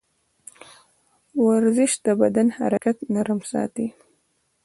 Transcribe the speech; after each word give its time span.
ورزش 1.45 1.91
د 2.05 2.07
بدن 2.21 2.47
حرکات 2.57 2.97
نرم 3.13 3.39
ساتي. 3.51 3.87